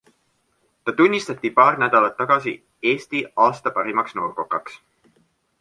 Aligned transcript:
Ta 0.87 0.91
tunnistati 1.01 1.51
paar 1.59 1.77
nädalat 1.83 2.17
tagasi 2.23 2.55
Eesti 2.93 3.21
aasta 3.47 3.77
parimaks 3.79 4.21
noorkokaks. 4.23 4.83